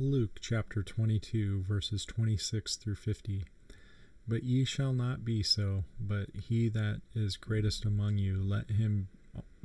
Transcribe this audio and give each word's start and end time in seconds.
Luke 0.00 0.38
chapter 0.40 0.84
22, 0.84 1.64
verses 1.66 2.04
26 2.04 2.76
through 2.76 2.94
50. 2.94 3.44
But 4.28 4.44
ye 4.44 4.64
shall 4.64 4.92
not 4.92 5.24
be 5.24 5.42
so, 5.42 5.82
but 5.98 6.28
he 6.48 6.68
that 6.68 7.00
is 7.16 7.36
greatest 7.36 7.84
among 7.84 8.16
you, 8.16 8.40
let 8.40 8.70
him 8.70 9.08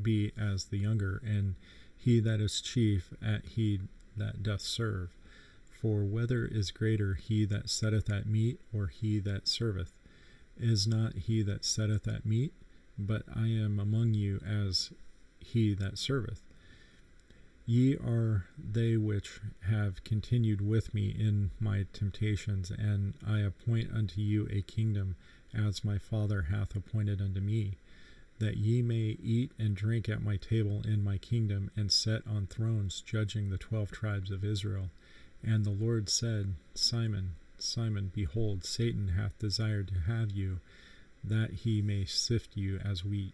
be 0.00 0.30
as 0.38 0.66
the 0.66 0.78
younger, 0.78 1.20
and 1.26 1.56
he 1.96 2.20
that 2.20 2.40
is 2.40 2.60
chief 2.60 3.12
at 3.20 3.44
he 3.44 3.80
that 4.16 4.44
doth 4.44 4.60
serve. 4.60 5.08
For 5.68 6.04
whether 6.04 6.44
is 6.44 6.70
greater 6.70 7.14
he 7.14 7.44
that 7.46 7.68
setteth 7.68 8.08
at 8.08 8.26
meat, 8.26 8.60
or 8.72 8.86
he 8.86 9.18
that 9.18 9.48
serveth? 9.48 9.90
Is 10.56 10.86
not 10.86 11.14
he 11.16 11.42
that 11.42 11.64
setteth 11.64 12.06
at 12.06 12.24
meat? 12.24 12.52
But 12.96 13.24
I 13.34 13.48
am 13.48 13.80
among 13.80 14.14
you 14.14 14.38
as 14.46 14.92
he 15.40 15.74
that 15.74 15.98
serveth. 15.98 16.42
Ye 17.70 17.94
are 17.98 18.46
they 18.58 18.96
which 18.96 19.40
have 19.60 20.02
continued 20.02 20.60
with 20.60 20.92
me 20.92 21.10
in 21.16 21.52
my 21.60 21.86
temptations, 21.92 22.68
and 22.68 23.14
I 23.24 23.42
appoint 23.42 23.92
unto 23.94 24.20
you 24.20 24.48
a 24.50 24.62
kingdom, 24.62 25.14
as 25.54 25.84
my 25.84 25.96
Father 25.96 26.42
hath 26.50 26.74
appointed 26.74 27.22
unto 27.22 27.38
me, 27.38 27.76
that 28.40 28.56
ye 28.56 28.82
may 28.82 29.16
eat 29.22 29.52
and 29.56 29.76
drink 29.76 30.08
at 30.08 30.20
my 30.20 30.36
table 30.36 30.82
in 30.84 31.04
my 31.04 31.16
kingdom, 31.16 31.70
and 31.76 31.92
set 31.92 32.26
on 32.26 32.48
thrones, 32.48 33.02
judging 33.02 33.50
the 33.50 33.56
twelve 33.56 33.92
tribes 33.92 34.32
of 34.32 34.44
Israel. 34.44 34.90
And 35.40 35.64
the 35.64 35.70
Lord 35.70 36.08
said, 36.08 36.54
Simon, 36.74 37.36
Simon, 37.56 38.10
behold, 38.12 38.64
Satan 38.64 39.10
hath 39.10 39.38
desired 39.38 39.86
to 39.94 40.12
have 40.12 40.32
you, 40.32 40.58
that 41.22 41.52
he 41.52 41.82
may 41.82 42.04
sift 42.04 42.56
you 42.56 42.80
as 42.84 43.04
wheat. 43.04 43.32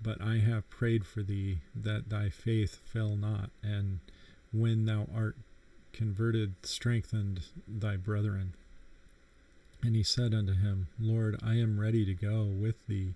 But 0.00 0.20
I 0.20 0.38
have 0.38 0.70
prayed 0.70 1.06
for 1.06 1.22
thee 1.22 1.58
that 1.74 2.08
thy 2.08 2.28
faith 2.28 2.76
fail 2.84 3.16
not, 3.16 3.50
and 3.62 3.98
when 4.52 4.84
thou 4.84 5.08
art 5.14 5.36
converted, 5.92 6.54
strengthened 6.62 7.40
thy 7.66 7.96
brethren. 7.96 8.54
And 9.82 9.94
he 9.96 10.02
said 10.02 10.34
unto 10.34 10.54
him, 10.54 10.88
Lord, 10.98 11.38
I 11.42 11.54
am 11.54 11.80
ready 11.80 12.04
to 12.04 12.14
go 12.14 12.44
with 12.44 12.86
thee 12.86 13.14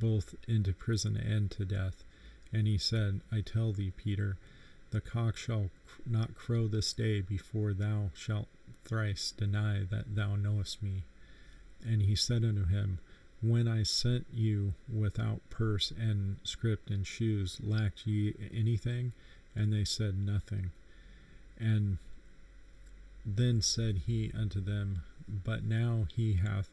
both 0.00 0.34
into 0.46 0.72
prison 0.72 1.16
and 1.16 1.50
to 1.52 1.64
death. 1.64 2.04
And 2.52 2.66
he 2.66 2.78
said, 2.78 3.20
I 3.32 3.40
tell 3.40 3.72
thee, 3.72 3.92
Peter, 3.96 4.36
the 4.90 5.00
cock 5.00 5.36
shall 5.36 5.70
not 6.06 6.34
crow 6.34 6.66
this 6.66 6.92
day 6.92 7.20
before 7.20 7.72
thou 7.72 8.10
shalt 8.14 8.48
thrice 8.84 9.32
deny 9.36 9.84
that 9.90 10.14
thou 10.14 10.36
knowest 10.36 10.82
me. 10.82 11.04
And 11.86 12.02
he 12.02 12.14
said 12.14 12.44
unto 12.44 12.64
him, 12.64 12.98
when 13.40 13.68
I 13.68 13.82
sent 13.82 14.26
you 14.32 14.74
without 14.92 15.40
purse 15.50 15.92
and 15.92 16.36
script 16.42 16.90
and 16.90 17.06
shoes, 17.06 17.58
lacked 17.62 18.06
ye 18.06 18.34
anything? 18.52 19.12
And 19.54 19.72
they 19.72 19.84
said, 19.84 20.18
Nothing. 20.18 20.70
And 21.58 21.98
then 23.24 23.60
said 23.62 24.02
he 24.06 24.32
unto 24.36 24.60
them, 24.60 25.02
But 25.28 25.64
now 25.64 26.06
he 26.14 26.34
hath 26.34 26.70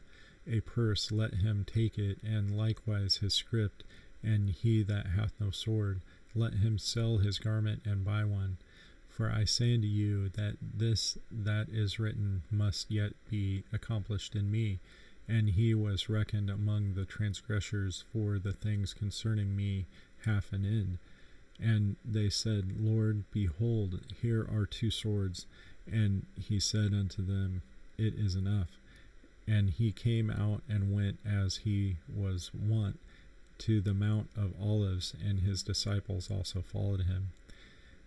a 0.48 0.60
purse, 0.60 1.10
let 1.10 1.34
him 1.34 1.64
take 1.66 1.98
it, 1.98 2.18
and 2.22 2.56
likewise 2.56 3.16
his 3.16 3.34
script, 3.34 3.82
and 4.22 4.50
he 4.50 4.82
that 4.84 5.06
hath 5.06 5.32
no 5.40 5.50
sword, 5.50 6.00
let 6.34 6.54
him 6.54 6.78
sell 6.78 7.18
his 7.18 7.38
garment 7.38 7.82
and 7.84 8.04
buy 8.04 8.24
one. 8.24 8.58
For 9.08 9.30
I 9.30 9.44
say 9.44 9.74
unto 9.74 9.86
you 9.86 10.28
that 10.30 10.56
this 10.60 11.16
that 11.30 11.68
is 11.70 11.98
written 11.98 12.42
must 12.50 12.90
yet 12.90 13.12
be 13.30 13.64
accomplished 13.72 14.34
in 14.34 14.50
me 14.50 14.78
and 15.28 15.50
he 15.50 15.74
was 15.74 16.08
reckoned 16.08 16.50
among 16.50 16.94
the 16.94 17.04
transgressors 17.04 18.04
for 18.12 18.38
the 18.38 18.52
things 18.52 18.94
concerning 18.94 19.56
me 19.56 19.86
half 20.24 20.52
an 20.52 20.64
end. 20.64 20.98
And 21.60 21.96
they 22.04 22.28
said, 22.28 22.76
Lord, 22.78 23.24
behold, 23.32 24.00
here 24.20 24.42
are 24.42 24.66
two 24.66 24.90
swords. 24.90 25.46
And 25.90 26.26
he 26.38 26.60
said 26.60 26.92
unto 26.92 27.24
them, 27.24 27.62
It 27.96 28.14
is 28.14 28.34
enough. 28.34 28.68
And 29.48 29.70
he 29.70 29.92
came 29.92 30.30
out 30.30 30.62
and 30.68 30.94
went 30.94 31.18
as 31.24 31.58
he 31.58 31.96
was 32.14 32.50
wont 32.52 32.98
to 33.58 33.80
the 33.80 33.94
Mount 33.94 34.28
of 34.36 34.52
Olives, 34.60 35.14
and 35.24 35.40
his 35.40 35.62
disciples 35.62 36.30
also 36.30 36.62
followed 36.62 37.02
him. 37.02 37.28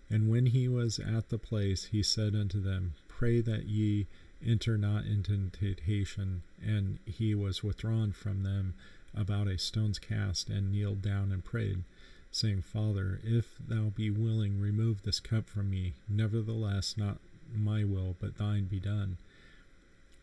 And 0.10 0.30
when 0.30 0.48
he 0.48 0.68
was 0.68 1.00
at 1.00 1.30
the 1.30 1.38
place, 1.38 1.86
he 1.86 2.04
said 2.04 2.36
unto 2.36 2.60
them, 2.62 2.94
Pray 3.08 3.42
that 3.42 3.66
ye 3.66 4.08
enter 4.46 4.78
not 4.78 5.06
into 5.06 5.50
temptation. 5.52 6.44
And 6.66 7.00
he 7.06 7.36
was 7.36 7.64
withdrawn 7.64 8.12
from 8.12 8.44
them 8.44 8.74
about 9.16 9.48
a 9.48 9.58
stone's 9.58 10.00
cast, 10.00 10.50
and 10.50 10.72
kneeled 10.72 11.02
down 11.02 11.32
and 11.32 11.44
prayed, 11.44 11.84
saying, 12.32 12.62
Father, 12.62 13.20
if 13.24 13.56
thou 13.68 13.92
be 13.96 14.10
willing, 14.10 14.62
remove 14.62 15.02
this 15.02 15.20
cup 15.20 15.50
from 15.50 15.70
me. 15.70 15.94
Nevertheless, 16.08 16.96
not 16.96 17.18
my 17.56 17.84
will, 17.84 18.16
but 18.20 18.38
thine 18.38 18.66
be 18.66 18.80
done. 18.80 19.18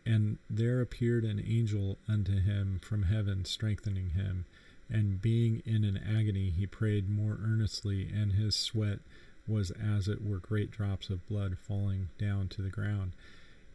And 0.04 0.38
there 0.48 0.80
appeared 0.80 1.24
an 1.24 1.42
angel 1.44 1.98
unto 2.08 2.40
him 2.40 2.78
from 2.80 3.04
heaven, 3.04 3.44
strengthening 3.44 4.10
him. 4.10 4.44
And 4.88 5.20
being 5.20 5.64
in 5.66 5.82
an 5.82 5.96
agony, 5.96 6.50
he 6.50 6.66
prayed 6.66 7.10
more 7.10 7.38
earnestly, 7.42 8.08
and 8.14 8.34
his 8.34 8.54
sweat 8.54 9.00
was 9.48 9.72
as 9.72 10.06
it 10.06 10.24
were 10.24 10.38
great 10.38 10.70
drops 10.70 11.10
of 11.10 11.26
blood 11.28 11.56
falling 11.58 12.08
down 12.18 12.46
to 12.48 12.62
the 12.62 12.70
ground. 12.70 13.12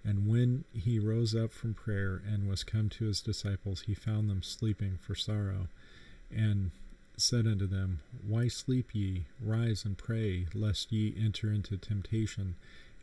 And 0.04 0.28
when 0.28 0.64
he 0.74 0.98
rose 1.00 1.36
up 1.36 1.52
from 1.52 1.76
prayer 1.76 2.22
and 2.28 2.50
was 2.50 2.64
come 2.64 2.90
to 2.90 3.06
his 3.06 3.22
disciples, 3.22 3.82
he 3.82 3.94
found 3.94 4.30
them 4.30 4.42
sleeping 4.42 4.98
for 5.00 5.14
sorrow, 5.14 5.68
and 6.32 6.72
said 7.18 7.46
unto 7.46 7.68
them, 7.68 8.00
Why 8.28 8.48
sleep 8.48 8.96
ye? 8.96 9.26
Rise 9.40 9.86
and 9.86 9.98
pray, 9.98 10.48
lest 10.56 10.92
ye 10.92 11.14
enter 11.20 11.52
into 11.52 11.78
temptation. 11.78 12.56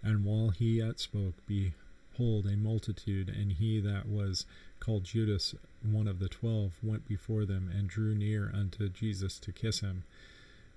And 0.02 0.24
while 0.24 0.50
he 0.50 0.78
yet 0.78 0.98
spoke, 0.98 1.34
behold, 1.46 2.46
a 2.46 2.56
multitude, 2.56 3.28
and 3.28 3.52
he 3.52 3.80
that 3.80 4.08
was 4.08 4.44
called 4.80 5.04
Judas, 5.04 5.54
one 5.82 6.08
of 6.08 6.18
the 6.18 6.28
twelve, 6.28 6.72
went 6.82 7.06
before 7.06 7.44
them, 7.44 7.70
and 7.72 7.88
drew 7.88 8.14
near 8.14 8.50
unto 8.52 8.88
Jesus 8.88 9.38
to 9.40 9.52
kiss 9.52 9.80
him. 9.80 10.02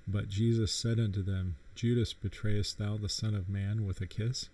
But 0.07 0.29
Jesus 0.29 0.71
said 0.71 0.99
unto 0.99 1.23
them, 1.23 1.55
Judas, 1.73 2.13
betrayest 2.13 2.77
thou 2.77 2.97
the 2.97 3.09
Son 3.09 3.33
of 3.33 3.49
Man 3.49 3.85
with 3.85 4.01
a 4.01 4.07
kiss? 4.07 4.49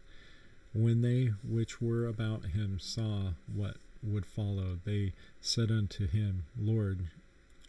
When 0.73 1.01
they 1.01 1.33
which 1.43 1.81
were 1.81 2.05
about 2.05 2.47
him 2.47 2.79
saw 2.79 3.33
what 3.51 3.77
would 4.03 4.25
follow, 4.25 4.79
they 4.83 5.13
said 5.41 5.71
unto 5.71 6.07
him, 6.07 6.45
Lord, 6.59 7.07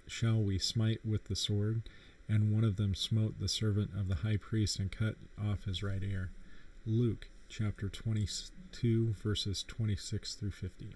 shall 0.07 0.41
we 0.43 0.59
smite 0.59 1.05
with 1.05 1.25
the 1.25 1.37
sword? 1.37 1.83
And 2.29 2.53
one 2.53 2.65
of 2.65 2.77
them 2.77 2.95
smote 2.95 3.41
the 3.41 3.49
servant 3.49 3.91
of 3.99 4.09
the 4.09 4.17
high 4.17 4.37
priest 4.37 4.79
and 4.79 4.93
cut 4.93 5.17
off 5.43 5.65
his 5.65 5.83
right 5.83 6.03
ear. 6.03 6.31
Luke 6.85 7.29
chapter 7.49 7.89
22, 7.89 9.15
verses 9.23 9.65
26 9.67 10.35
through 10.35 10.51
50. 10.51 10.95